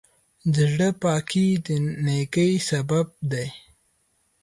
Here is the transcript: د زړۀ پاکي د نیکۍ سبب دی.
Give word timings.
د 0.53 0.55
زړۀ 0.71 0.89
پاکي 1.01 1.47
د 1.65 1.67
نیکۍ 2.05 2.53
سبب 2.69 3.07
دی. 3.31 3.47